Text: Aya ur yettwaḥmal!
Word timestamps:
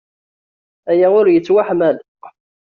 Aya 0.91 1.07
ur 1.19 1.25
yettwaḥmal! 1.29 1.97